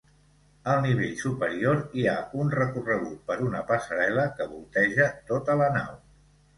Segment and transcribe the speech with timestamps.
[0.71, 5.99] Al nivell superior, hi ha un recorregut per una passarel·la que volteja tota la nau.